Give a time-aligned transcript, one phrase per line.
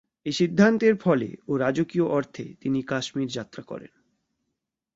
[0.25, 3.91] এই সিদ্ধান্তের ফলে ও রাজকীয় অর্থে তিনি কাশ্মীর যাত্রা করেন।